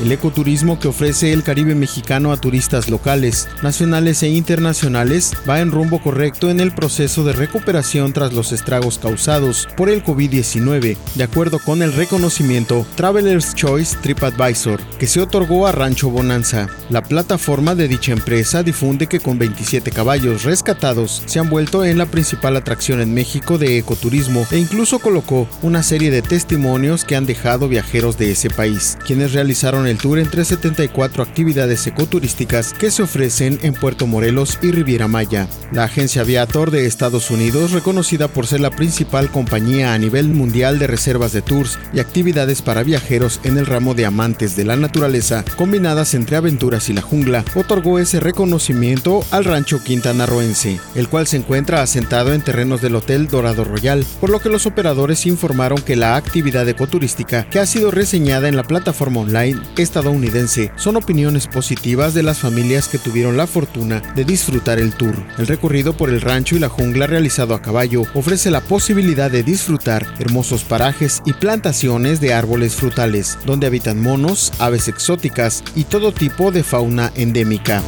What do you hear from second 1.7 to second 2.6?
mexicano a